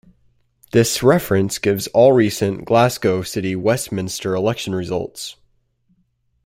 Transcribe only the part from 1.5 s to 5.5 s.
gives all recent Glasgow City Westminster election results.